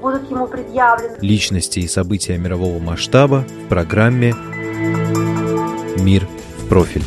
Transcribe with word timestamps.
будут 0.00 0.30
ему 0.30 0.46
предъявлены. 0.46 1.16
Личности 1.20 1.80
и 1.80 1.88
события 1.88 2.38
мирового 2.38 2.78
масштаба 2.78 3.44
в 3.64 3.68
программе 3.68 4.34
«Мир 5.98 6.26
в 6.58 6.68
профиль». 6.68 7.04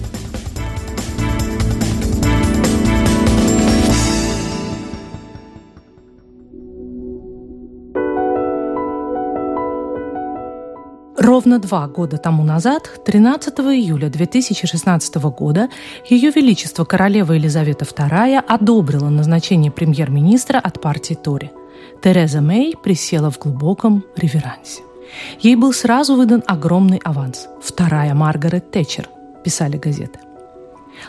Ровно 11.30 11.60
два 11.60 11.88
года 11.88 12.18
тому 12.18 12.44
назад, 12.44 12.90
13 13.06 13.60
июля 13.60 14.10
2016 14.10 15.16
года, 15.16 15.70
Ее 16.10 16.32
Величество 16.32 16.86
Королева 16.86 17.34
Елизавета 17.34 17.86
II 17.86 18.40
одобрила 18.40 19.10
назначение 19.10 19.72
премьер-министра 19.72 20.58
от 20.58 20.82
партии 20.82 21.14
Тори. 21.14 21.52
Тереза 22.02 22.42
Мэй 22.42 22.76
присела 22.82 23.30
в 23.30 23.40
глубоком 23.40 24.04
реверансе. 24.16 24.82
Ей 25.40 25.56
был 25.56 25.74
сразу 25.74 26.16
выдан 26.16 26.44
огромный 26.48 27.00
аванс. 27.04 27.48
Вторая 27.62 28.14
Маргарет 28.14 28.72
Тэтчер, 28.72 29.10
писали 29.44 29.78
газеты. 29.78 30.20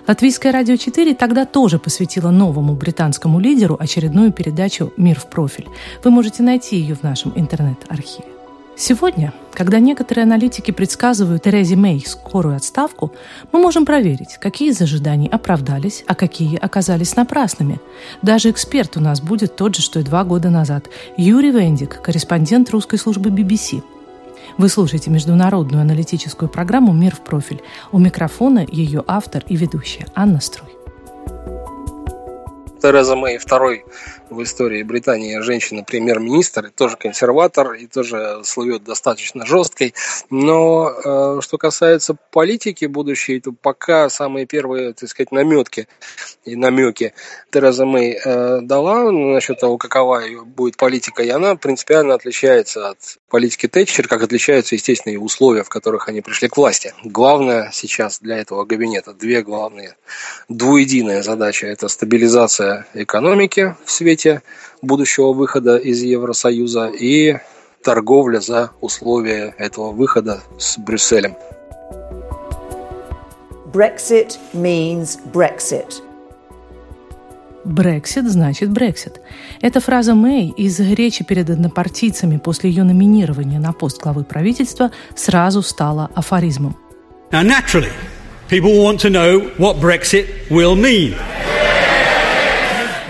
Латвийское 0.06 0.52
радио 0.52 0.76
4 0.76 1.14
тогда 1.14 1.44
тоже 1.44 1.78
посвятило 1.78 2.30
новому 2.30 2.74
британскому 2.74 3.40
лидеру 3.40 3.76
очередную 3.78 4.32
передачу 4.32 4.92
«Мир 4.96 5.18
в 5.18 5.28
профиль». 5.28 5.68
Вы 6.04 6.10
можете 6.10 6.42
найти 6.42 6.76
ее 6.76 6.94
в 6.94 7.02
нашем 7.02 7.32
интернет-архиве. 7.34 8.39
Сегодня, 8.76 9.34
когда 9.52 9.78
некоторые 9.78 10.22
аналитики 10.22 10.70
предсказывают 10.70 11.42
Терезе 11.42 11.76
Мэй 11.76 12.02
скорую 12.06 12.56
отставку, 12.56 13.12
мы 13.52 13.60
можем 13.60 13.84
проверить, 13.84 14.38
какие 14.40 14.70
из 14.70 14.80
ожиданий 14.80 15.28
оправдались, 15.28 16.02
а 16.06 16.14
какие 16.14 16.56
оказались 16.56 17.14
напрасными. 17.14 17.78
Даже 18.22 18.50
эксперт 18.50 18.96
у 18.96 19.00
нас 19.00 19.20
будет 19.20 19.56
тот 19.56 19.74
же, 19.76 19.82
что 19.82 20.00
и 20.00 20.02
два 20.02 20.24
года 20.24 20.48
назад. 20.48 20.88
Юрий 21.16 21.50
Вендик, 21.50 22.00
корреспондент 22.00 22.70
русской 22.70 22.98
службы 22.98 23.28
BBC. 23.30 23.82
Вы 24.56 24.68
слушаете 24.68 25.10
международную 25.10 25.82
аналитическую 25.82 26.48
программу 26.48 26.92
«Мир 26.92 27.14
в 27.14 27.20
профиль». 27.20 27.62
У 27.92 27.98
микрофона 27.98 28.64
ее 28.66 29.04
автор 29.06 29.44
и 29.46 29.56
ведущая 29.56 30.06
Анна 30.14 30.40
Струй. 30.40 30.70
Тереза 32.80 33.14
Мэй 33.14 33.36
второй 33.36 33.84
в 34.30 34.42
истории 34.42 34.82
Британии 34.82 35.40
женщина-премьер-министр, 35.40 36.66
и 36.66 36.70
тоже 36.70 36.96
консерватор, 36.96 37.72
и 37.74 37.86
тоже 37.86 38.40
слывет 38.44 38.84
достаточно 38.84 39.44
жесткой. 39.44 39.94
Но 40.30 40.90
э, 40.90 41.40
что 41.42 41.58
касается 41.58 42.16
политики 42.30 42.84
будущей, 42.84 43.40
то 43.40 43.52
пока 43.52 44.08
самые 44.08 44.46
первые, 44.46 44.92
так 44.92 45.08
сказать, 45.08 45.32
наметки 45.32 45.88
и 46.44 46.56
намеки 46.56 47.12
Тереза 47.50 47.84
Мэй 47.84 48.18
э, 48.24 48.60
дала 48.62 49.10
насчет 49.10 49.58
того, 49.58 49.76
какова 49.76 50.20
ее 50.20 50.44
будет 50.44 50.76
политика, 50.76 51.22
и 51.22 51.28
она 51.28 51.56
принципиально 51.56 52.14
отличается 52.14 52.90
от 52.90 52.98
политики 53.28 53.66
Тэтчер, 53.66 54.06
как 54.08 54.22
отличаются, 54.22 54.74
естественно, 54.74 55.12
и 55.12 55.16
условия, 55.16 55.64
в 55.64 55.68
которых 55.68 56.08
они 56.08 56.20
пришли 56.20 56.48
к 56.48 56.56
власти. 56.56 56.94
Главное 57.04 57.70
сейчас 57.72 58.20
для 58.20 58.38
этого 58.38 58.64
кабинета, 58.64 59.12
две 59.12 59.42
главные, 59.42 59.96
двуединая 60.48 61.22
задача– 61.22 61.66
это 61.68 61.88
стабилизация 61.88 62.86
экономики 62.94 63.74
в 63.84 63.90
свете 63.90 64.19
будущего 64.82 65.32
выхода 65.32 65.76
из 65.76 66.02
Евросоюза 66.02 66.88
и 66.88 67.38
торговля 67.82 68.40
за 68.40 68.70
условия 68.80 69.54
этого 69.58 69.92
выхода 69.92 70.40
с 70.58 70.78
Брюсселем. 70.78 71.34
Brexit 73.72 74.38
means 74.52 75.18
Brexit. 75.32 76.02
Брексит 77.64 78.28
значит 78.28 78.70
Брексит. 78.70 79.20
Эта 79.60 79.80
фраза 79.80 80.14
Мэй 80.14 80.48
из 80.56 80.80
речи 80.80 81.24
перед 81.24 81.50
однопартийцами 81.50 82.38
после 82.38 82.70
ее 82.70 82.84
номинирования 82.84 83.60
на 83.60 83.72
пост 83.72 84.00
главы 84.02 84.24
правительства 84.24 84.90
сразу 85.14 85.62
стала 85.62 86.10
афоризмом. 86.14 86.76
Now, 87.30 87.42
naturally, 87.42 87.92
people 88.48 88.72
want 88.82 88.98
to 89.00 89.10
know 89.10 89.52
what 89.58 89.78
Brexit 89.78 90.26
will 90.50 90.74
mean. 90.74 91.14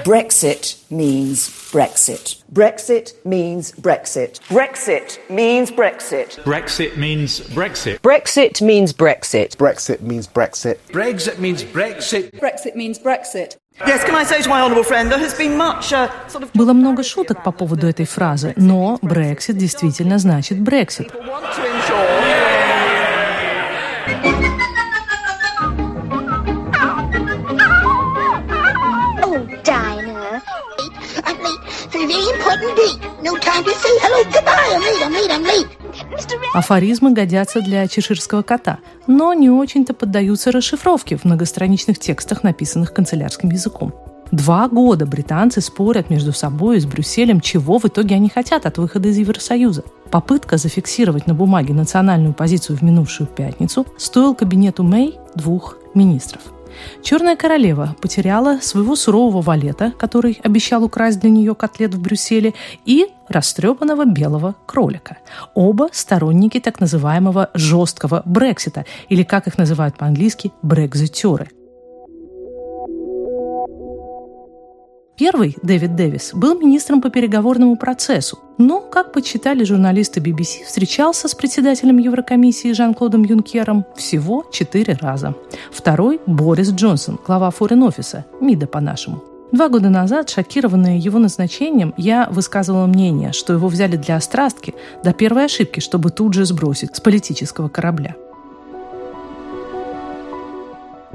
Brexit 0.04 0.90
means 0.92 1.50
Brexit. 1.72 2.44
Brexit 2.52 3.14
means 3.26 3.72
Brexit. 3.74 4.40
Brexit 4.48 5.20
means 5.30 5.72
Brexit. 5.72 6.42
Brexit 6.44 6.96
means 6.96 7.42
Brexit. 7.42 8.00
Brexit 8.02 8.62
means 8.62 8.94
Brexit. 8.94 9.58
Brexit 9.58 10.02
means 10.02 10.28
Brexit. 10.28 10.78
Brexit 10.88 11.40
means 11.40 11.64
Brexit. 11.64 12.32
Brexit 12.40 12.76
means 12.76 13.00
Brexit. 13.00 13.58
Yes, 13.86 14.06
can 14.06 14.16
I 14.16 14.24
say 14.24 14.42
to 14.42 14.48
my 14.48 14.62
honourable 14.62 14.86
friend, 14.86 15.12
there 15.12 15.20
has 15.20 15.34
been 15.34 15.58
much 15.58 15.92
uh, 15.92 16.08
sort 16.30 16.44
of... 16.44 16.50
Было 16.54 16.72
много 16.72 17.04
шуток 17.04 17.44
по 17.44 17.52
поводу 17.52 17.88
этой 17.88 18.06
фразы, 18.06 18.54
но 18.56 18.98
Брексит 19.02 19.58
действительно 19.58 20.18
значит 20.18 20.62
Афоризмы 36.55 37.13
годятся 37.13 37.61
для 37.61 37.87
чеширского 37.87 38.43
кота, 38.43 38.79
но 39.07 39.35
не 39.35 39.51
очень-то 39.51 39.95
поддаются 39.95 40.53
расшифровке 40.53 41.17
в 41.17 41.25
многостраничных 41.25 41.99
текстах, 41.99 42.43
написанных 42.43 42.93
канцелярским 42.93 43.51
языком. 43.51 43.95
Два 44.31 44.69
года 44.69 45.07
британцы 45.07 45.61
спорят 45.61 46.09
между 46.09 46.33
собой 46.33 46.77
и 46.77 46.81
с 46.81 46.87
Брюсселем, 46.87 47.41
чего 47.41 47.79
в 47.79 47.87
итоге 47.87 48.15
они 48.15 48.29
хотят 48.29 48.65
от 48.65 48.79
выхода 48.79 49.09
из 49.09 49.19
Евросоюза. 49.19 49.83
Попытка 50.11 50.57
зафиксировать 50.57 51.27
на 51.27 51.35
бумаге 51.35 51.75
национальную 51.75 52.33
позицию 52.33 52.77
в 52.77 52.83
минувшую 52.83 53.27
пятницу 53.27 53.87
стоил 53.97 54.35
кабинету 54.35 54.85
Мэй 54.85 55.19
двух 55.35 55.79
министров– 55.95 56.43
Черная 57.03 57.37
королева 57.37 57.97
потеряла 58.01 58.59
своего 58.61 58.97
сурового 58.97 59.43
валета, 59.43 59.93
который 59.99 60.41
обещал 60.43 60.85
украсть 60.85 61.21
для 61.21 61.31
нее 61.31 61.55
котлет 61.55 61.95
в 61.95 62.01
Брюсселе, 62.01 62.55
и 62.85 63.07
растрепанного 63.29 64.05
белого 64.05 64.55
кролика. 64.67 65.19
Оба 65.55 65.89
сторонники 65.93 66.61
так 66.61 66.81
называемого 66.81 67.51
жесткого 67.55 68.23
Брексита, 68.25 68.85
или 69.09 69.23
как 69.23 69.47
их 69.47 69.59
называют 69.59 69.97
по-английски, 69.97 70.53
брекзитеры– 70.63 71.49
Первый, 75.21 75.55
Дэвид 75.63 75.97
Дэвис, 75.97 76.31
был 76.33 76.59
министром 76.59 77.03
по 77.03 77.11
переговорному 77.11 77.77
процессу, 77.77 78.39
но, 78.57 78.81
как 78.81 79.13
подсчитали 79.13 79.65
журналисты 79.65 80.19
BBC, 80.19 80.65
встречался 80.65 81.29
с 81.29 81.35
председателем 81.35 81.99
Еврокомиссии 81.99 82.73
Жан-Клодом 82.73 83.25
Юнкером 83.25 83.85
всего 83.95 84.47
четыре 84.51 84.95
раза. 84.99 85.35
Второй– 85.71 86.23
Борис 86.27 86.71
Джонсон, 86.71 87.19
глава 87.27 87.51
форен-офиса, 87.51 88.25
МИДа 88.41 88.67
по-нашему. 88.67 89.23
Два 89.53 89.69
года 89.69 89.91
назад, 89.91 90.31
шокированная 90.31 90.97
его 90.97 91.19
назначением, 91.19 91.93
я 91.99 92.27
высказывала 92.31 92.87
мнение, 92.87 93.33
что 93.33 93.53
его 93.53 93.69
взяли 93.69 93.97
для 93.97 94.17
острастки 94.17 94.75
до 95.05 95.13
первой 95.13 95.45
ошибки, 95.45 95.81
чтобы 95.81 96.09
тут 96.09 96.33
же 96.33 96.47
сбросить 96.47 96.97
с 96.97 97.01
политического 97.01 97.69
корабля. 97.69 98.17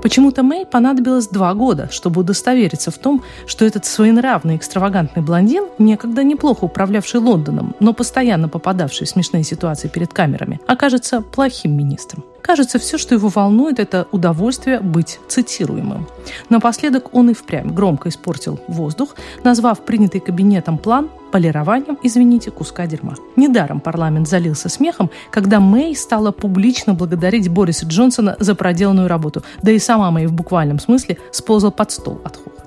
Почему-то 0.06 0.44
Мэй 0.44 0.68
понадобилось 0.68 1.30
два 1.30 1.52
года, 1.56 1.90
чтобы 1.90 2.22
удостовериться 2.22 2.92
в 2.92 2.98
том, 3.00 3.24
что 3.48 3.66
этот 3.66 3.86
своенравный 3.86 4.56
экстравагантный 4.56 5.24
блондин, 5.24 5.66
некогда 5.80 6.24
неплохо 6.24 6.66
управлявший 6.66 7.20
Лондоном, 7.20 7.76
но 7.80 7.92
постоянно 7.92 8.48
попадавший 8.48 9.08
в 9.08 9.10
смешные 9.10 9.44
ситуации 9.44 9.88
перед 9.88 10.14
камерами, 10.14 10.60
окажется 10.68 11.22
плохим 11.22 11.76
министром. 11.76 12.24
Кажется, 12.46 12.78
все, 12.78 13.00
что 13.00 13.16
его 13.16 13.30
волнует, 13.30 13.80
это 13.80 14.08
удовольствие 14.12 14.80
быть 14.80 15.20
цитируемым. 15.28 16.08
Напоследок 16.50 17.12
он 17.16 17.32
и 17.32 17.34
впрямь 17.34 17.74
громко 17.74 18.10
испортил 18.10 18.60
воздух, 18.68 19.16
назвав 19.44 19.80
принятый 19.80 20.22
кабинетом 20.22 20.78
план 20.78 21.10
полированием, 21.32 21.98
извините, 22.04 22.52
куска 22.52 22.86
дерьма. 22.86 23.16
Недаром 23.36 23.80
парламент 23.80 24.28
залился 24.30 24.70
смехом, 24.70 25.10
когда 25.32 25.60
Мэй 25.60 25.96
стала 25.96 26.32
публично 26.32 26.94
благодарить 26.94 27.50
Бориса 27.50 27.88
Джонсона 27.88 28.36
за 28.40 28.54
проделанную 28.54 29.08
работу, 29.08 29.42
да 29.64 29.72
и 29.72 29.80
сама 29.80 30.12
Мэй 30.12 30.28
в 30.28 30.34
буквальном 30.34 30.78
смысле 30.78 31.18
сползла 31.32 31.72
под 31.72 31.92
стол 31.92 32.22
от 32.24 32.38
хохота. 32.38 32.62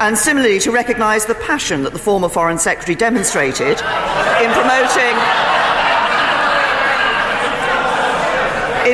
And 0.00 0.16
similarly, 0.16 0.58
to 0.60 0.72
recognise 0.72 1.26
the 1.26 1.36
passion 1.46 1.82
that 1.82 1.92
the 1.92 1.98
former 1.98 2.30
Foreign 2.30 2.58
Secretary 2.58 2.96
demonstrated 2.96 3.82
in 4.42 4.50
promoting 4.52 5.14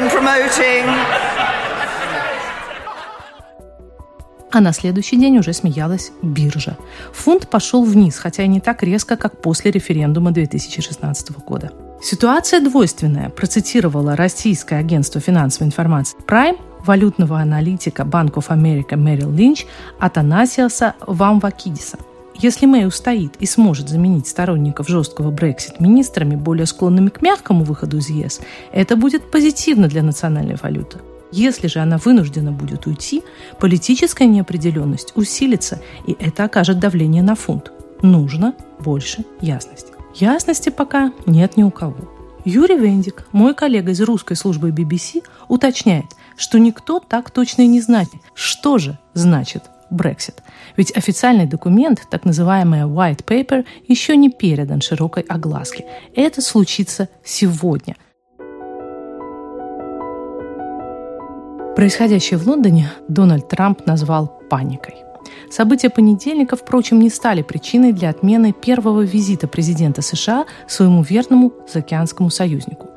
in 0.01 0.09
promoting 0.09 0.87
А 4.53 4.61
на 4.61 4.73
следующий 4.73 5.17
день 5.17 5.39
уже 5.39 5.53
смеялась 5.53 6.11
биржа. 6.23 6.77
Фунт 7.13 7.49
пошел 7.49 7.85
вниз, 7.85 8.19
хотя 8.19 8.43
и 8.43 8.49
не 8.49 8.61
так 8.61 8.83
резко, 8.83 9.17
как 9.17 9.41
после 9.41 9.71
референдума 9.71 10.33
2016 10.33 11.31
года. 11.47 11.71
Ситуация 12.03 12.61
двойственная, 12.61 13.29
процитировала 13.29 14.17
российское 14.17 14.77
агентство 14.77 15.21
финансовой 15.21 15.69
информации 15.69 16.19
Prime 16.27 16.59
валютного 16.85 17.39
аналитика 17.39 18.03
of 18.03 18.49
America 18.49 18.97
Merrill 18.97 19.33
Lynch 19.33 19.67
Атанасиаса 20.01 20.95
Вамвакидиса. 21.07 21.99
Если 22.43 22.65
Мэй 22.65 22.87
устоит 22.87 23.35
и 23.39 23.45
сможет 23.45 23.91
заменить 23.91 24.27
сторонников 24.27 24.89
жесткого 24.89 25.31
Брексит 25.31 25.79
министрами, 25.79 26.37
более 26.37 26.65
склонными 26.65 27.11
к 27.11 27.21
мягкому 27.21 27.65
выходу 27.65 27.99
из 27.99 28.09
ЕС, 28.09 28.41
это 28.73 28.97
будет 28.97 29.31
позитивно 29.31 29.89
для 29.89 30.03
национальной 30.03 30.57
валюты. 30.57 31.01
Если 31.33 31.67
же 31.67 31.81
она 31.81 31.99
вынуждена 31.99 32.51
будет 32.51 32.87
уйти, 32.87 33.23
политическая 33.59 34.27
неопределенность 34.27 35.13
усилится, 35.17 35.83
и 36.07 36.17
это 36.19 36.45
окажет 36.45 36.79
давление 36.79 37.23
на 37.23 37.35
фунт. 37.35 37.73
Нужно 38.01 38.55
больше 38.79 39.27
ясности. 39.43 39.93
Ясности 40.15 40.71
пока 40.71 41.13
нет 41.27 41.59
ни 41.59 41.63
у 41.63 41.71
кого. 41.71 42.11
Юрий 42.47 42.79
Вендик, 42.79 43.27
мой 43.33 43.55
коллега 43.55 43.91
из 43.91 44.01
русской 44.01 44.35
службы 44.35 44.71
BBC, 44.71 45.23
уточняет, 45.49 46.07
что 46.39 46.59
никто 46.59 47.01
так 47.01 47.31
точно 47.31 47.63
и 47.63 47.67
не 47.67 47.83
знает, 47.83 48.09
что 48.33 48.79
же 48.79 48.99
значит 49.13 49.65
Brexit. 49.91 50.37
Ведь 50.77 50.97
официальный 50.97 51.47
документ, 51.47 52.07
так 52.11 52.25
называемый 52.25 52.83
White 52.83 53.25
Paper, 53.25 53.65
еще 53.87 54.17
не 54.17 54.31
передан 54.31 54.81
широкой 54.81 55.23
огласке. 55.25 55.87
Это 56.15 56.41
случится 56.41 57.09
сегодня. 57.25 57.97
Происходящее 61.77 62.39
в 62.39 62.47
Лондоне 62.47 62.91
Дональд 63.09 63.49
Трамп 63.49 63.87
назвал 63.87 64.41
паникой. 64.51 64.97
События 65.51 65.91
понедельника, 65.91 66.57
впрочем, 66.57 67.01
не 67.01 67.11
стали 67.11 67.43
причиной 67.43 67.93
для 67.93 68.11
отмены 68.11 68.53
первого 68.53 69.03
визита 69.03 69.49
президента 69.49 70.03
США 70.03 70.47
своему 70.69 71.03
верному 71.03 71.53
заокеанскому 71.73 72.31
союзнику. 72.31 72.89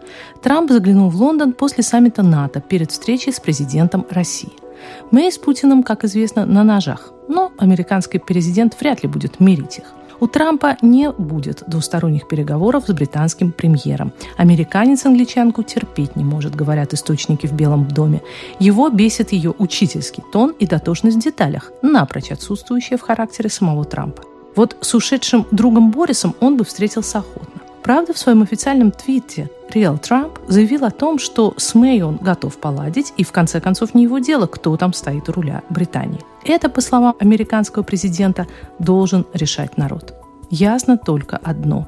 Трамп 0.41 0.69
заглянул 0.71 1.09
в 1.09 1.15
Лондон 1.15 1.53
после 1.53 1.83
саммита 1.83 2.23
НАТО 2.23 2.61
перед 2.61 2.91
встречей 2.91 3.33
с 3.33 3.39
президентом 3.39 4.05
России. 4.09 4.62
Мэй 5.11 5.31
с 5.31 5.37
Путиным, 5.37 5.83
как 5.83 6.03
известно, 6.03 6.45
на 6.45 6.63
ножах, 6.63 7.11
но 7.27 7.51
американский 7.57 8.19
президент 8.19 8.77
вряд 8.79 9.03
ли 9.03 9.09
будет 9.09 9.39
мирить 9.39 9.79
их. 9.79 9.85
У 10.19 10.27
Трампа 10.27 10.77
не 10.81 11.11
будет 11.11 11.63
двусторонних 11.67 12.29
переговоров 12.29 12.85
с 12.87 12.93
британским 12.93 13.51
премьером. 13.51 14.13
Американец 14.37 15.05
англичанку 15.05 15.63
терпеть 15.63 16.15
не 16.15 16.23
может, 16.23 16.55
говорят 16.55 16.93
источники 16.93 17.45
в 17.45 17.51
Белом 17.51 17.87
доме. 17.89 18.21
Его 18.57 18.89
бесит 18.89 19.33
ее 19.33 19.53
учительский 19.57 20.23
тон 20.31 20.53
и 20.59 20.65
дотошность 20.65 21.17
в 21.17 21.21
деталях, 21.21 21.71
напрочь 21.81 22.31
отсутствующая 22.31 22.97
в 22.97 23.01
характере 23.01 23.49
самого 23.49 23.83
Трампа. 23.83 24.23
Вот 24.55 24.77
с 24.81 24.93
ушедшим 24.93 25.45
другом 25.51 25.91
Борисом 25.91 26.35
он 26.39 26.57
бы 26.57 26.63
встретился 26.63 27.19
охотно. 27.19 27.52
Правда, 27.83 28.13
в 28.13 28.17
своем 28.17 28.41
официальном 28.41 28.91
твите 28.91 29.49
Реал 29.69 29.97
Трамп 29.97 30.39
заявил 30.47 30.85
о 30.85 30.91
том, 30.91 31.19
что 31.19 31.53
с 31.57 31.75
Мэй 31.75 32.01
он 32.01 32.17
готов 32.17 32.57
поладить, 32.57 33.13
и 33.17 33.23
в 33.23 33.31
конце 33.31 33.59
концов 33.59 33.93
не 33.93 34.03
его 34.03 34.19
дело, 34.19 34.47
кто 34.47 34.75
там 34.77 34.93
стоит 34.93 35.27
у 35.27 35.33
руля 35.33 35.63
Британии. 35.69 36.21
Это, 36.45 36.69
по 36.69 36.79
словам 36.79 37.15
американского 37.19 37.83
президента, 37.83 38.47
должен 38.79 39.25
решать 39.33 39.77
народ. 39.77 40.13
Ясно 40.49 40.97
только 40.97 41.37
одно. 41.37 41.87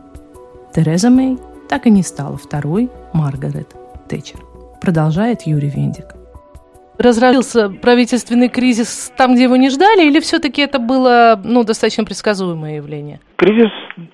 Тереза 0.74 1.10
Мэй 1.10 1.38
так 1.70 1.88
и 1.88 1.92
не 1.92 2.04
стала 2.04 2.38
второй 2.38 2.90
Маргарет 3.14 3.74
Тэтчер. 4.10 4.40
Продолжает 4.82 5.44
Юрий 5.44 5.70
Вендик 5.70 6.16
разразился 6.98 7.70
правительственный 7.70 8.50
кризис 8.50 9.14
там, 9.18 9.34
где 9.34 9.44
его 9.44 9.56
не 9.56 9.70
ждали, 9.70 10.08
или 10.08 10.20
все-таки 10.20 10.62
это 10.62 10.80
было 10.80 11.40
ну, 11.44 11.64
достаточно 11.64 12.04
предсказуемое 12.04 12.78
явление? 12.78 13.20
Кризис, 13.38 13.72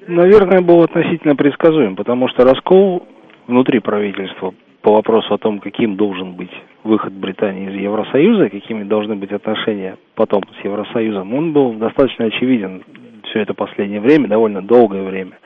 наверное, 0.07 0.61
был 0.61 0.83
относительно 0.83 1.35
предсказуем, 1.35 1.95
потому 1.95 2.27
что 2.29 2.43
раскол 2.43 3.07
внутри 3.47 3.79
правительства 3.79 4.53
по 4.81 4.93
вопросу 4.93 5.33
о 5.33 5.37
том, 5.37 5.59
каким 5.59 5.95
должен 5.95 6.33
быть 6.33 6.51
выход 6.83 7.13
Британии 7.13 7.69
из 7.69 7.75
Евросоюза, 7.75 8.49
какими 8.49 8.83
должны 8.83 9.15
быть 9.15 9.31
отношения 9.31 9.97
потом 10.15 10.43
с 10.59 10.65
Евросоюзом, 10.65 11.33
он 11.35 11.53
был 11.53 11.73
достаточно 11.73 12.25
очевиден 12.25 12.83
все 13.29 13.41
это 13.41 13.53
последнее 13.53 14.01
время, 14.01 14.27
довольно 14.27 14.61
долгое 14.61 15.03
время. 15.03 15.37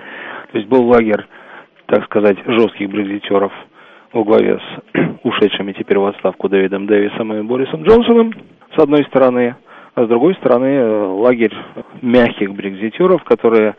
То 0.51 0.57
есть 0.57 0.69
был 0.69 0.87
лагерь, 0.87 1.25
так 1.87 2.05
сказать, 2.05 2.37
жестких 2.45 2.89
брекзитеров– 2.89 3.51
во 4.15 4.23
главе 4.23 4.57
с 4.57 4.97
ушедшими 5.23 5.73
теперь 5.73 5.99
в 5.99 6.05
отставку 6.05 6.47
Дэвидом 6.49 6.87
Дэвисом 6.87 7.33
и 7.33 7.41
Борисом 7.41 7.83
Джонсоном, 7.83 8.33
с 8.75 8.79
одной 8.81 9.03
стороны, 9.05 9.55
а 9.93 10.05
с 10.05 10.07
другой 10.07 10.35
стороны 10.35 10.65
э, 10.65 11.05
лагерь 11.05 11.53
мягких 12.01 12.53
брекзитеров, 12.53 13.23
которые 13.25 13.75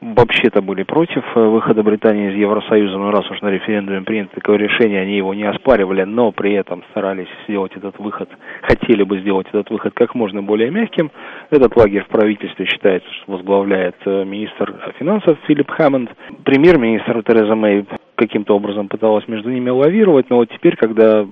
вообще-то 0.00 0.62
были 0.62 0.84
против 0.84 1.24
э, 1.34 1.40
выхода 1.40 1.82
Британии 1.82 2.30
из 2.30 2.36
Евросоюза, 2.36 2.96
но 2.96 3.10
раз 3.10 3.28
уж 3.28 3.40
на 3.40 3.48
референдуме 3.48 4.02
принято 4.02 4.36
такое 4.36 4.56
решение, 4.56 5.00
они 5.00 5.16
его 5.16 5.34
не 5.34 5.44
оспаривали, 5.44 6.04
но 6.04 6.30
при 6.30 6.52
этом 6.52 6.84
старались 6.90 7.28
сделать 7.44 7.72
этот 7.76 7.98
выход, 7.98 8.28
хотели 8.62 9.02
бы 9.02 9.18
сделать 9.20 9.48
этот 9.48 9.68
выход 9.70 9.94
как 9.94 10.14
можно 10.14 10.42
более 10.42 10.70
мягким. 10.70 11.10
Этот 11.50 11.76
лагерь 11.76 12.04
в 12.04 12.08
правительстве 12.08 12.66
считается, 12.66 13.08
что 13.14 13.32
возглавляет 13.32 13.96
э, 14.04 14.24
министр 14.24 14.92
финансов 14.98 15.38
Филипп 15.48 15.70
Хэммонд. 15.72 16.10
Премьер-министр 16.44 17.22
Тереза 17.24 17.56
Мэй 17.56 17.84
каким-то 18.16 18.56
образом 18.56 18.88
пыталась 18.88 19.26
между 19.28 19.50
ними 19.50 19.70
лавировать, 19.70 20.30
но 20.30 20.36
вот 20.36 20.50
теперь, 20.50 20.76
когда 20.76 21.26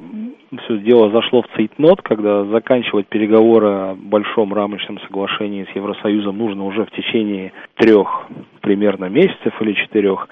все 0.64 0.78
дело 0.78 1.10
зашло 1.10 1.42
в 1.42 1.48
цейтнот, 1.56 2.02
когда 2.02 2.44
заканчивать 2.44 3.06
переговоры 3.06 3.66
о 3.66 3.94
большом 3.94 4.52
рамочном 4.52 4.98
соглашении 5.00 5.66
с 5.70 5.76
Евросоюзом 5.76 6.36
нужно 6.36 6.64
уже 6.64 6.84
в 6.84 6.90
течение 6.90 7.52
трех 7.76 8.26
примерно 8.60 9.06
месяцев 9.06 9.54
или 9.60 9.72
четырех, 9.74 10.28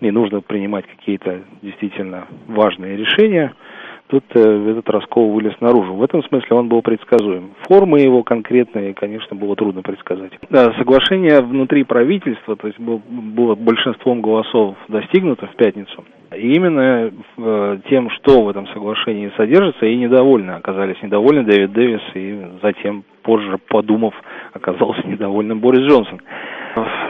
и 0.00 0.10
нужно 0.10 0.40
принимать 0.40 0.86
какие-то 0.86 1.42
действительно 1.62 2.26
важные 2.46 2.96
решения– 2.96 3.54
тут 4.08 4.24
э, 4.34 4.70
этот 4.70 4.88
раскол 4.88 5.32
вылез 5.32 5.54
наружу. 5.60 5.94
В 5.94 6.02
этом 6.02 6.22
смысле 6.24 6.56
он 6.56 6.68
был 6.68 6.82
предсказуем. 6.82 7.50
Формы 7.68 8.00
его 8.00 8.22
конкретные, 8.22 8.94
конечно, 8.94 9.36
было 9.36 9.56
трудно 9.56 9.82
предсказать. 9.82 10.32
Да, 10.50 10.72
соглашение 10.78 11.40
внутри 11.40 11.84
правительства, 11.84 12.56
то 12.56 12.66
есть 12.66 12.78
был, 12.78 13.00
было 13.08 13.54
большинством 13.54 14.20
голосов 14.20 14.76
достигнуто 14.88 15.46
в 15.46 15.56
пятницу. 15.56 16.04
И 16.34 16.52
именно 16.54 17.10
э, 17.38 17.78
тем, 17.88 18.10
что 18.10 18.42
в 18.42 18.48
этом 18.48 18.66
соглашении 18.68 19.32
содержится, 19.36 19.86
и 19.86 19.96
недовольны 19.96 20.52
оказались 20.52 21.00
недовольны 21.02 21.44
Дэвид 21.44 21.72
Дэвис, 21.72 22.02
и 22.14 22.46
затем, 22.62 23.04
позже 23.22 23.58
подумав, 23.68 24.14
оказался 24.52 25.06
недовольным 25.06 25.60
Борис 25.60 25.82
Джонсон. 25.82 26.20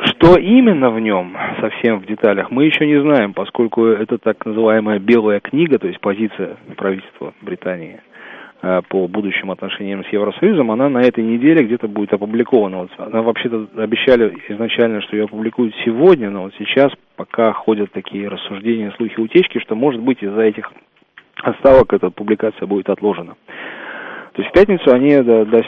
Что 0.05 0.37
именно 0.39 0.91
в 0.91 1.01
нем, 1.01 1.37
совсем 1.61 1.99
в 1.99 2.07
деталях, 2.07 2.51
мы 2.51 2.65
еще 2.65 2.87
не 2.87 3.01
знаем, 3.01 3.35
поскольку 3.35 3.87
это 3.87 4.19
так 4.19 4.45
называемая 4.47 5.01
белая 5.01 5.41
книга, 5.41 5.79
то 5.79 5.89
есть 5.89 6.01
позиция 6.01 6.57
правительства 6.77 7.35
Британии 7.43 8.01
э, 8.63 8.83
по 8.89 9.09
будущим 9.09 9.51
отношениям 9.51 10.05
с 10.05 10.09
Евросоюзом, 10.09 10.71
она 10.71 10.89
на 10.89 11.01
этой 11.01 11.25
неделе 11.25 11.65
где-то 11.65 11.89
будет 11.89 12.13
опубликована. 12.13 12.79
Вот 12.79 12.91
она 12.99 13.23
вообще-то 13.23 13.67
обещали 13.77 14.39
изначально, 14.49 15.03
что 15.03 15.17
ее 15.17 15.25
опубликуют 15.25 15.75
сегодня, 15.85 16.31
но 16.31 16.43
вот 16.43 16.55
сейчас 16.59 16.93
пока 17.17 17.53
ходят 17.53 17.91
такие 17.91 18.29
рассуждения, 18.29 18.93
слухи, 18.97 19.19
утечки, 19.19 19.59
что 19.59 19.75
может 19.75 20.01
быть 20.01 20.23
из-за 20.23 20.43
этих 20.43 20.71
отставок 21.43 21.93
эта 21.93 22.11
публикация 22.11 22.67
будет 22.67 22.89
отложена. 22.89 23.35
То 24.35 24.43
есть 24.43 24.51
в 24.51 24.55
пятницу 24.55 24.93
они 24.93 25.17
да, 25.23 25.45
да, 25.45 25.63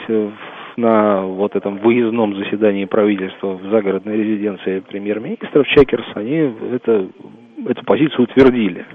на 0.79 1.21
вот 1.21 1.55
этом 1.55 1.77
выездном 1.77 2.35
заседании 2.35 2.85
правительства 2.85 3.57
в 3.57 3.69
загородной 3.69 4.17
резиденции 4.17 4.79
премьер-министров 4.79 5.67
Чекерс, 5.67 6.05
они 6.15 6.51
это, 6.73 7.07
эту 7.67 7.85
позицию 7.85 8.23
утвердили. 8.23 8.85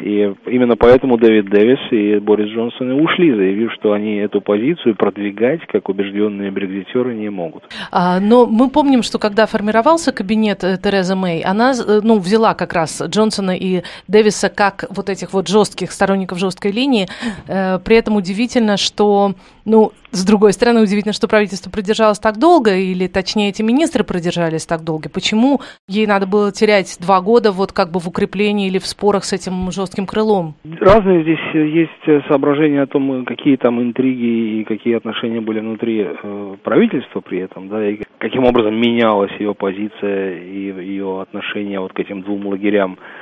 И 0.00 0.34
именно 0.46 0.76
поэтому 0.76 1.18
Дэвид 1.18 1.50
Дэвис 1.50 1.78
и 1.90 2.18
Борис 2.18 2.48
Джонсон 2.48 2.90
и 2.90 3.00
ушли, 3.00 3.34
заявив, 3.34 3.72
что 3.74 3.92
они 3.92 4.16
эту 4.16 4.40
позицию 4.40 4.96
продвигать, 4.96 5.60
как 5.66 5.88
убежденные 5.88 6.50
брекзитеры, 6.50 7.14
не 7.14 7.28
могут. 7.28 7.64
А, 7.90 8.18
но 8.18 8.46
мы 8.46 8.70
помним, 8.70 9.02
что 9.02 9.18
когда 9.18 9.46
формировался 9.46 10.12
кабинет 10.12 10.64
э, 10.64 10.78
Терезы 10.82 11.14
Мэй, 11.14 11.42
она 11.42 11.72
э, 11.72 12.00
ну, 12.02 12.18
взяла 12.18 12.54
как 12.54 12.72
раз 12.72 13.02
Джонсона 13.02 13.56
и 13.56 13.82
Дэвиса 14.08 14.48
как 14.48 14.86
вот 14.90 15.10
этих 15.10 15.32
вот 15.34 15.48
жестких 15.48 15.92
сторонников 15.92 16.38
жесткой 16.38 16.72
линии. 16.72 17.06
Э, 17.46 17.78
при 17.78 17.96
этом 17.96 18.16
удивительно, 18.16 18.78
что 18.78 19.34
ну, 19.66 19.92
с 20.12 20.24
другой 20.24 20.52
стороны, 20.52 20.82
удивительно, 20.82 21.12
что 21.12 21.28
правительство 21.28 21.70
продержалось 21.70 22.18
так 22.18 22.38
долго, 22.38 22.76
или 22.76 23.06
точнее 23.06 23.50
эти 23.50 23.62
министры 23.62 24.04
продержались 24.04 24.66
так 24.66 24.82
долго. 24.82 25.08
Почему 25.08 25.60
ей 25.88 26.06
надо 26.06 26.26
было 26.26 26.52
терять 26.52 26.98
два 27.00 27.20
года 27.20 27.52
вот 27.52 27.72
как 27.72 27.90
бы 27.90 28.00
в 28.00 28.08
укреплении 28.08 28.66
или 28.66 28.78
в 28.78 28.86
спорах 28.86 29.24
с 29.24 29.32
этим 29.32 29.70
жестким 29.70 30.06
крылом? 30.06 30.54
Разные 30.80 31.22
здесь 31.22 31.38
есть 31.54 32.26
соображения 32.28 32.82
о 32.82 32.86
том, 32.86 33.24
какие 33.24 33.56
там 33.56 33.80
интриги 33.80 34.60
и 34.60 34.64
какие 34.64 34.96
отношения 34.96 35.40
были 35.40 35.60
внутри 35.60 36.06
э, 36.06 36.56
правительства 36.62 37.20
при 37.20 37.38
этом, 37.38 37.68
да, 37.68 37.88
и 37.88 38.00
каким 38.18 38.44
образом 38.44 38.74
менялась 38.74 39.32
ее 39.38 39.54
позиция 39.54 40.38
и 40.38 40.72
ее 40.84 41.22
отношение 41.22 41.80
вот 41.80 41.92
к 41.92 41.98
этим 41.98 42.22
двум 42.22 42.46
лагерям 42.46 42.98
э, 42.98 43.19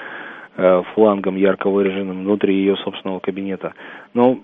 флангом 0.95 1.37
ярко 1.37 1.71
выраженным 1.71 2.25
внутри 2.25 2.57
ее 2.57 2.77
собственного 2.77 3.21
кабинета. 3.21 3.75
Но 4.12 4.41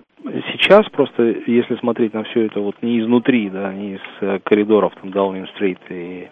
сейчас 0.51 0.87
просто, 0.89 1.23
если 1.45 1.75
смотреть 1.75 2.13
на 2.13 2.23
все 2.23 2.45
это 2.45 2.59
вот 2.59 2.75
не 2.81 2.99
изнутри, 2.99 3.49
да, 3.49 3.73
не 3.73 3.95
из 3.95 4.01
э, 4.21 4.39
коридоров 4.43 4.93
там 5.01 5.11
Даунинг-стрит 5.11 5.79
и 5.89 6.27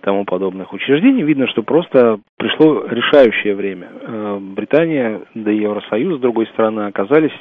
тому 0.00 0.24
подобных 0.24 0.72
учреждений, 0.72 1.22
видно, 1.22 1.46
что 1.46 1.62
просто 1.62 2.18
пришло 2.36 2.84
решающее 2.86 3.54
время. 3.54 3.88
Э, 4.02 4.38
Британия, 4.40 5.22
да 5.34 5.50
и 5.50 5.60
Евросоюз, 5.60 6.18
с 6.18 6.20
другой 6.20 6.46
стороны, 6.48 6.82
оказались 6.82 7.32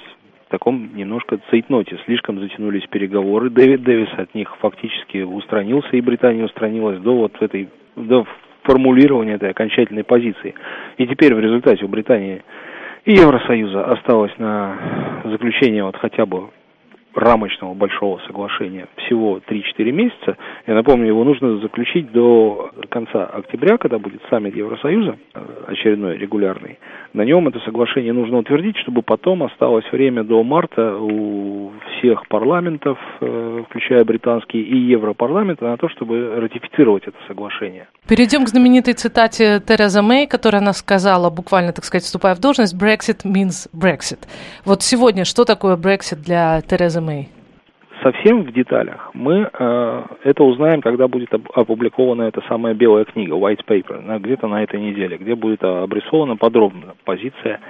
в 0.48 0.52
таком 0.52 0.96
немножко 0.96 1.40
цейтноте. 1.50 2.00
Слишком 2.06 2.40
затянулись 2.40 2.86
переговоры. 2.88 3.50
Дэвид 3.50 3.84
Дэвис 3.84 4.10
от 4.18 4.34
них 4.36 4.56
фактически 4.60 5.24
устранился, 5.24 5.90
и 5.98 6.02
Британия 6.02 6.46
устранилась 6.46 7.00
до 7.00 7.16
вот 7.16 7.34
этой, 7.42 7.70
до 7.96 8.26
формулирования 8.64 9.34
этой 9.34 9.52
окончательной 9.52 10.04
позиции. 10.04 10.56
И 10.98 11.08
теперь 11.08 11.34
в 11.34 11.40
результате 11.40 11.86
у 11.86 11.88
Британии 11.88 12.42
и 13.06 13.14
Евросоюза 13.14 13.86
осталось 13.86 14.32
на 14.38 15.22
заключение 15.26 15.84
вот 15.84 15.98
хотя 15.98 16.26
бы 16.26 16.50
рамочного 17.16 17.74
большого 17.74 18.20
соглашения 18.28 18.88
всего 18.98 19.40
3-4 19.48 19.92
месяца. 19.92 20.38
Я 20.68 20.74
напомню, 20.74 21.08
его 21.08 21.24
нужно 21.24 21.58
заключить 21.58 22.12
до 22.12 22.72
конца 22.90 23.26
октября, 23.26 23.78
когда 23.78 24.00
будет 24.00 24.22
саммит 24.30 24.56
Евросоюза, 24.56 25.18
э, 25.34 25.40
очередной 25.68 26.18
регулярный. 26.18 26.80
На 27.14 27.24
нем 27.24 27.48
это 27.48 27.60
соглашение 27.60 28.14
нужно 28.14 28.40
утвердить, 28.40 28.78
чтобы 28.78 29.02
потом 29.02 29.44
осталось 29.44 29.86
время 29.92 30.24
до 30.24 30.44
марта 30.44 30.98
у 30.98 31.72
всех 31.98 32.28
парламентов, 32.28 32.98
э, 33.22 33.64
включая 33.70 34.04
британский 34.04 34.62
и 34.62 34.78
Европарламент, 34.78 35.62
на 35.62 35.78
то, 35.78 35.90
чтобы 35.90 36.36
ратифицировать 36.38 37.04
это 37.04 37.18
соглашение. 37.28 37.88
Перейдем 38.08 38.46
к 38.46 38.50
знаменитой 38.50 38.94
цитате 38.94 39.62
Тереза 39.66 40.02
Мэй, 40.02 40.28
которая 40.28 40.62
она 40.62 40.74
сказала, 40.74 41.30
буквально, 41.30 41.72
так 41.74 41.86
сказать, 41.86 42.04
вступая 42.04 42.36
в 42.36 42.40
должность, 42.40 42.76
«Brexit 42.76 43.24
means 43.26 43.70
Brexit». 43.74 44.20
Вот 44.66 44.82
сегодня 44.82 45.24
что 45.26 45.46
такое 45.46 45.78
Brexit 45.78 46.24
для 46.24 46.62
Терезы 46.62 47.03
Мэй? 47.04 47.30
Совсем 48.02 48.44
в 48.44 48.52
деталях 48.52 49.12
мы 49.14 49.50
э, 49.52 50.04
это 50.24 50.44
узнаем, 50.44 50.82
когда 50.82 51.08
будет 51.08 51.30
опубликована 51.34 52.24
эта 52.24 52.42
самая 52.50 52.74
белая 52.74 53.06
книга, 53.06 53.36
white 53.36 53.64
paper, 53.66 54.20
где-то 54.20 54.48
на 54.48 54.64
этой 54.64 54.80
неделе, 54.80 55.18
где 55.18 55.36
будет 55.36 55.64
обрисована 55.64 56.36
подробно 56.36 56.96
позиция 57.06 57.62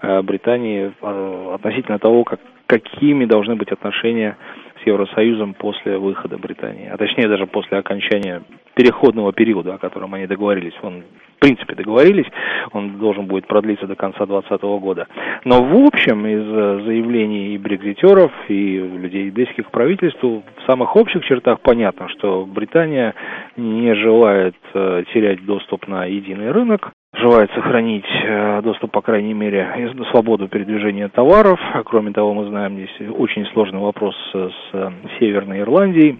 э, 0.00 0.22
Британии 0.22 0.90
э, 1.00 1.54
относительно 1.54 1.98
того, 1.98 2.24
как, 2.24 2.40
какими 2.66 3.26
должны 3.26 3.56
быть 3.56 3.72
отношения 3.72 4.36
с 4.82 4.86
Евросоюзом 4.86 5.54
после 5.54 5.98
выхода 5.98 6.38
Британии, 6.38 6.88
а 6.88 6.96
точнее 6.96 7.28
даже 7.28 7.46
после 7.46 7.78
окончания 7.78 8.42
переходного 8.74 9.32
периода, 9.32 9.74
о 9.74 9.78
котором 9.78 10.14
они 10.14 10.26
договорились. 10.26 10.74
Он, 10.82 11.02
в 11.02 11.23
принципе, 11.44 11.74
договорились, 11.74 12.26
он 12.72 12.98
должен 12.98 13.26
будет 13.26 13.46
продлиться 13.46 13.86
до 13.86 13.94
конца 13.94 14.24
2020 14.24 14.62
года. 14.80 15.06
Но 15.44 15.62
в 15.62 15.86
общем, 15.86 16.26
из 16.26 16.42
э, 16.42 16.84
заявлений 16.86 17.54
и 17.54 17.58
брекзитеров, 17.58 18.32
и 18.48 18.78
людей 18.78 19.30
близких 19.30 19.66
к 19.66 19.70
правительству, 19.70 20.42
в 20.56 20.70
самых 20.70 20.96
общих 20.96 21.22
чертах 21.24 21.60
понятно, 21.60 22.08
что 22.08 22.46
Британия 22.46 23.14
не 23.58 23.94
желает 23.94 24.54
э, 24.72 25.04
терять 25.12 25.44
доступ 25.44 25.86
на 25.86 26.06
единый 26.06 26.50
рынок, 26.50 26.92
желает 27.14 27.50
сохранить 27.52 28.06
э, 28.24 28.62
доступ, 28.62 28.90
по 28.92 29.02
крайней 29.02 29.34
мере, 29.34 29.68
и 29.76 30.04
свободу 30.10 30.48
передвижения 30.48 31.08
товаров. 31.08 31.60
Кроме 31.84 32.12
того, 32.12 32.32
мы 32.32 32.46
знаем, 32.46 32.74
здесь 32.74 33.10
очень 33.18 33.44
сложный 33.52 33.80
вопрос 33.80 34.14
с 34.32 34.92
Северной 35.18 35.60
Ирландией 35.60 36.18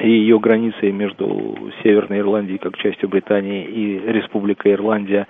и 0.00 0.08
ее 0.08 0.40
границей 0.40 0.90
между 0.90 1.56
Северной 1.82 2.18
Ирландией 2.18 2.58
как 2.58 2.76
частью 2.78 3.08
Британии 3.08 3.64
и 3.64 4.12
Республикой 4.12 4.72
Ирландия. 4.72 5.26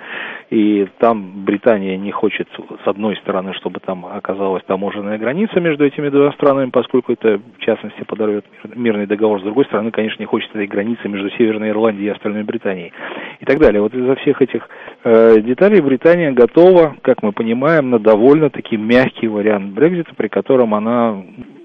И 0.51 0.87
там 0.99 1.45
Британия 1.45 1.99
не 1.99 2.13
хочет, 2.13 2.49
с 2.83 2.87
одной 2.87 3.17
стороны, 3.17 3.53
чтобы 3.55 3.81
там 3.81 4.07
оказалась 4.07 4.63
таможенная 4.65 5.19
граница 5.19 5.61
между 5.61 5.85
этими 5.85 6.09
двумя 6.09 6.33
странами, 6.33 6.71
поскольку 6.71 7.13
это, 7.13 7.41
в 7.59 7.61
частности, 7.61 8.05
подорвет 8.05 8.47
мирный 8.75 9.07
договор. 9.07 9.41
С 9.41 9.45
другой 9.45 9.67
стороны, 9.67 9.91
конечно, 9.91 10.23
не 10.23 10.27
хочет 10.27 10.51
этой 10.51 10.67
границы 10.67 11.09
между 11.09 11.31
Северной 11.31 11.71
Ирландией 11.71 12.09
и 12.09 12.13
остальной 12.13 12.45
Британией. 12.45 12.93
И 13.41 13.45
так 13.45 13.59
далее. 13.59 13.83
Вот 13.83 13.95
из-за 13.95 14.15
всех 14.17 14.41
этих 14.41 14.67
э, 15.05 15.41
деталей 15.41 15.81
Британия 15.83 16.33
готова, 16.33 16.97
как 17.03 17.23
мы 17.23 17.33
понимаем, 17.33 17.91
на 17.91 17.99
довольно-таки 17.99 18.77
мягкий 18.79 19.29
вариант 19.29 19.75
Брекзита, 19.75 20.15
при 20.15 20.29
котором 20.29 20.75
она 20.75 21.23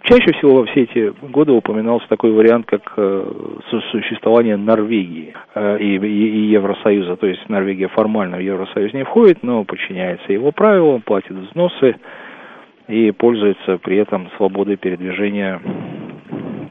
Чаще 0.10 0.34
всего 0.34 0.56
во 0.56 0.66
все 0.66 0.84
эти 0.84 1.14
годы 1.28 1.52
упоминался 1.52 2.08
такой 2.10 2.32
вариант, 2.32 2.66
как 2.66 2.82
э, 2.98 3.32
существование 3.92 4.58
Норвегии 4.58 5.36
э, 5.54 5.78
и, 5.78 6.50
Евросоюза. 6.50 7.16
То 7.16 7.28
есть 7.28 7.48
Норвегия 7.48 7.90
формально 7.90 8.38
в 8.38 8.40
Евросоюз 8.40 8.92
не 8.94 9.04
входит, 9.04 9.44
но 9.44 9.64
подчиняется 9.66 10.34
его 10.34 10.52
правилам, 10.52 11.04
платит 11.04 11.34
взносы 11.34 11.96
и 12.88 13.12
пользуется 13.12 13.78
при 13.78 13.98
этом 13.98 14.32
свободой 14.38 14.78
передвижения 14.78 15.62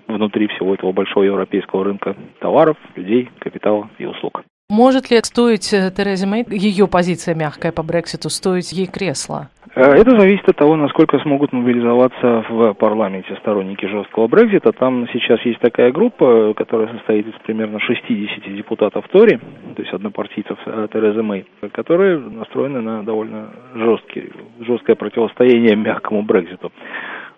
внутри 0.09 0.49
всего 0.49 0.75
этого 0.75 0.91
большого 0.91 1.23
европейского 1.23 1.85
рынка 1.85 2.17
товаров, 2.41 2.77
людей, 2.97 3.31
капитала 3.39 3.89
и 3.99 4.05
услуг. 4.05 4.43
Может 4.69 5.13
ли 5.13 5.19
стоить 5.23 5.73
э, 5.73 5.93
Терезе 5.97 6.27
Мэй, 6.27 6.45
ее 6.51 6.89
позиция 6.89 7.37
мягкая 7.37 7.71
по 7.71 7.85
Брекситу, 7.85 8.31
стоить 8.31 8.73
ей 8.73 8.89
кресла? 8.89 9.49
Э, 9.79 9.93
это 9.95 10.19
зависит 10.19 10.49
от 10.49 10.57
того, 10.57 10.75
насколько 10.75 11.21
смогут 11.21 11.53
мобилизоваться 11.53 12.45
в 12.49 12.75
парламенте 12.75 13.37
сторонники 13.37 13.87
жесткого 13.87 14.27
Брекзита. 14.27 14.73
Там 14.73 15.07
сейчас 15.13 15.41
есть 15.43 15.61
такая 15.61 15.93
группа, 15.93 16.53
которая 16.55 16.89
состоит 16.89 17.29
из 17.29 17.35
примерно 17.45 17.79
60 17.79 18.57
депутатов 18.57 19.07
Тори, 19.09 19.37
то 19.37 19.83
есть 19.83 19.95
однопартийцев 19.95 20.59
э, 20.67 20.89
Терезы 20.93 21.23
Мэй, 21.23 21.47
которые 21.71 22.19
настроены 22.19 22.81
на 22.81 23.05
довольно 23.05 23.51
жесткий, 23.77 24.33
жесткое 24.67 24.97
противостояние 24.97 25.77
мягкому 25.77 26.23
Брекзиту. 26.23 26.73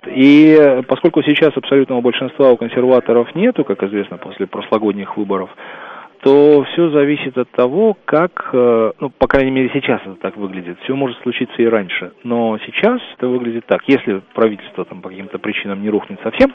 И 0.07 0.81
поскольку 0.89 1.23
сейчас 1.23 1.55
абсолютного 1.59 2.01
большинства 2.01 2.53
у 2.53 2.57
консерваторов 2.57 3.35
нету, 3.35 3.65
как 3.65 3.83
известно, 3.83 4.17
после 4.17 4.47
прошлогодних 4.47 5.19
выборов, 5.19 5.51
то 6.21 6.65
все 6.73 6.91
зависит 6.91 7.39
от 7.39 7.51
того, 7.51 7.97
как, 8.05 8.51
э, 8.53 8.93
ну, 9.01 9.11
по 9.11 9.27
крайней 9.27 9.51
мере, 9.51 9.71
сейчас 9.73 10.03
это 10.03 10.17
так 10.17 10.37
выглядит. 10.37 10.79
Все 10.83 10.95
может 10.95 11.19
случиться 11.23 11.63
и 11.63 11.67
раньше. 11.67 12.13
Но 12.25 12.59
сейчас 12.67 13.01
это 13.17 13.27
выглядит 13.27 13.65
так. 13.67 13.83
Если 13.87 14.21
правительство 14.35 14.85
там 14.85 15.01
по 15.01 15.09
каким-то 15.09 15.39
причинам 15.39 15.83
не 15.83 15.89
рухнет 15.89 16.21
совсем, 16.23 16.53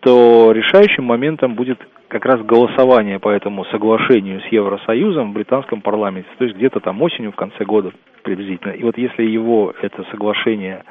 то 0.00 0.52
решающим 0.52 1.04
моментом 1.04 1.54
будет 1.54 1.78
как 2.08 2.26
раз 2.26 2.42
голосование 2.42 3.18
по 3.18 3.30
этому 3.30 3.64
соглашению 3.66 4.42
с 4.42 4.46
Евросоюзом 4.52 5.30
в 5.30 5.34
британском 5.34 5.80
парламенте, 5.80 6.28
то 6.36 6.44
есть 6.44 6.56
где-то 6.56 6.80
там 6.80 7.00
осенью, 7.00 7.32
в 7.32 7.36
конце 7.36 7.64
года 7.64 7.90
приблизительно. 8.22 8.72
И 8.72 8.82
вот 8.82 8.98
если 8.98 9.22
его, 9.22 9.72
это 9.80 10.04
соглашение, 10.10 10.84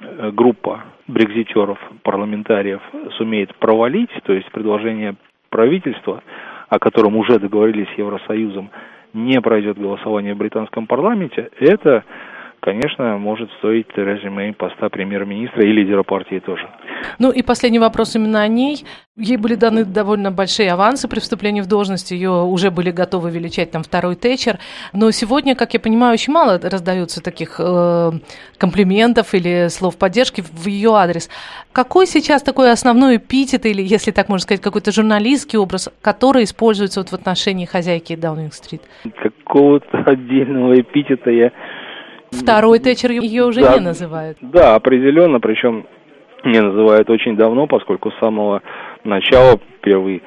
э, 0.00 0.32
группа 0.32 0.82
брекзитеров, 1.06 1.78
парламентариев 2.02 2.80
сумеет 3.16 3.54
провалить, 3.54 4.10
то 4.24 4.32
есть 4.32 4.50
предложение 4.50 5.14
правительства, 5.48 6.22
о 6.70 6.78
котором 6.78 7.16
уже 7.16 7.38
договорились 7.38 7.88
с 7.94 7.98
Евросоюзом, 7.98 8.70
не 9.12 9.40
пройдет 9.40 9.76
голосование 9.76 10.34
в 10.34 10.38
британском 10.38 10.86
парламенте, 10.86 11.50
это 11.58 12.04
конечно, 12.60 13.18
может 13.18 13.50
стоить 13.58 13.88
Терезе 13.94 14.30
Мэй 14.30 14.52
поста 14.52 14.88
премьер-министра 14.88 15.64
и 15.64 15.72
лидера 15.72 16.02
партии 16.02 16.40
тоже. 16.40 16.68
Ну 17.18 17.30
и 17.30 17.42
последний 17.42 17.78
вопрос 17.78 18.14
именно 18.16 18.42
о 18.42 18.48
ней. 18.48 18.84
Ей 19.16 19.36
были 19.36 19.54
даны 19.54 19.84
довольно 19.84 20.30
большие 20.30 20.72
авансы 20.72 21.06
при 21.06 21.20
вступлении 21.20 21.60
в 21.60 21.66
должность, 21.66 22.10
ее 22.10 22.30
уже 22.30 22.70
были 22.70 22.90
готовы 22.90 23.30
величать 23.30 23.70
там 23.70 23.82
второй 23.82 24.16
Тэтчер, 24.16 24.58
но 24.94 25.10
сегодня, 25.10 25.54
как 25.54 25.74
я 25.74 25.80
понимаю, 25.80 26.14
очень 26.14 26.32
мало 26.32 26.58
раздается 26.62 27.22
таких 27.22 27.56
э, 27.58 28.12
комплиментов 28.56 29.34
или 29.34 29.68
слов 29.68 29.98
поддержки 29.98 30.40
в 30.40 30.66
ее 30.66 30.94
адрес. 30.94 31.28
Какой 31.72 32.06
сейчас 32.06 32.42
такой 32.42 32.72
основной 32.72 33.16
эпитет, 33.16 33.66
или, 33.66 33.82
если 33.82 34.10
так 34.10 34.28
можно 34.28 34.42
сказать, 34.42 34.62
какой-то 34.62 34.90
журналистский 34.90 35.58
образ, 35.58 35.92
который 36.00 36.44
используется 36.44 37.00
вот 37.00 37.10
в 37.10 37.12
отношении 37.12 37.66
хозяйки 37.66 38.16
Даунинг-стрит? 38.16 38.80
Какого-то 39.22 39.98
отдельного 40.06 40.80
эпитета 40.80 41.30
я 41.30 41.52
Второй 42.30 42.78
Тэтчер 42.78 43.10
ее 43.10 43.44
уже 43.44 43.60
да, 43.60 43.74
не 43.74 43.80
называют. 43.80 44.38
Да, 44.40 44.74
определенно, 44.74 45.40
причем 45.40 45.86
не 46.44 46.60
называют 46.60 47.10
очень 47.10 47.36
давно, 47.36 47.66
поскольку 47.66 48.10
с 48.10 48.18
самого 48.18 48.62
начала, 49.04 49.58
первый, 49.82 50.22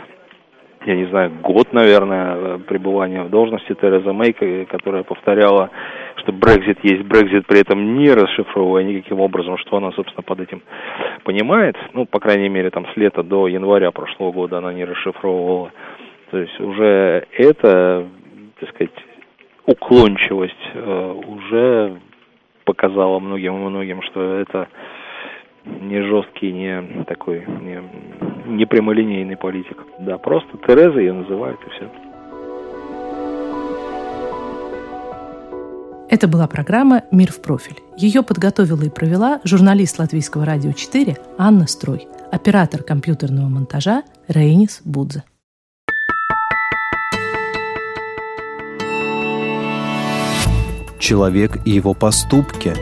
я 0.85 0.95
не 0.95 1.05
знаю, 1.05 1.31
год, 1.41 1.73
наверное, 1.73 2.59
пребывания 2.59 3.23
в 3.23 3.29
должности 3.29 3.73
Тереза 3.73 4.13
Мэй, 4.13 4.33
которая 4.69 5.03
повторяла, 5.03 5.69
что 6.17 6.31
Брекзит 6.31 6.79
есть 6.83 7.03
Брекзит, 7.03 7.47
при 7.47 7.61
этом 7.61 7.97
не 7.97 8.11
расшифровывая 8.11 8.83
никаким 8.83 9.19
образом, 9.19 9.57
что 9.57 9.77
она, 9.77 9.91
собственно, 9.93 10.23
под 10.23 10.41
этим 10.41 10.61
понимает. 11.23 11.75
Ну, 11.93 12.05
по 12.05 12.19
крайней 12.19 12.49
мере, 12.49 12.69
там 12.69 12.85
с 12.93 12.97
лета 12.97 13.23
до 13.23 13.47
января 13.47 13.91
прошлого 13.91 14.31
года 14.31 14.57
она 14.57 14.73
не 14.73 14.85
расшифровывала. 14.85 15.71
То 16.31 16.37
есть 16.37 16.59
уже 16.59 17.27
это, 17.37 18.05
так 18.59 18.69
сказать, 18.69 18.91
уклончивость 19.65 20.69
э, 20.73 21.21
уже 21.27 21.99
показала 22.65 23.19
многим 23.19 23.55
многим, 23.55 24.01
что 24.03 24.21
это 24.35 24.67
не 25.65 26.01
жесткий, 26.01 26.51
не 26.51 27.03
такой, 27.05 27.45
не, 27.61 27.81
не 28.47 28.65
прямолинейный 28.65 29.37
политик. 29.37 29.77
Да, 29.99 30.17
просто 30.17 30.57
Тереза 30.67 30.99
ее 30.99 31.13
называют 31.13 31.59
и 31.65 31.69
все. 31.69 31.89
Это 36.09 36.27
была 36.27 36.47
программа 36.47 37.03
«Мир 37.11 37.31
в 37.31 37.41
профиль». 37.41 37.77
Ее 37.97 38.21
подготовила 38.21 38.83
и 38.83 38.89
провела 38.89 39.39
журналист 39.43 39.97
Латвийского 39.97 40.45
радио 40.45 40.71
4 40.71 41.17
Анна 41.39 41.65
Строй, 41.65 42.07
оператор 42.31 42.83
компьютерного 42.83 43.47
монтажа 43.47 44.03
Рейнис 44.27 44.81
Будзе. 44.85 45.23
Человек 51.03 51.57
и 51.65 51.71
его 51.71 51.93
поступки. 51.93 52.73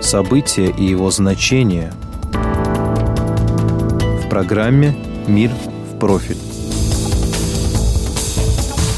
События 0.00 0.70
и 0.70 0.82
его 0.82 1.10
значения. 1.10 1.92
В 2.32 4.30
программе 4.30 4.96
«Мир 5.26 5.50
в 5.50 5.98
профиль». 5.98 6.38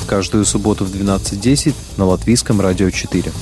Каждую 0.06 0.44
субботу 0.44 0.84
в 0.84 0.94
12.10 0.94 1.74
на 1.96 2.04
Латвийском 2.04 2.60
радио 2.60 2.90
4. 2.90 3.32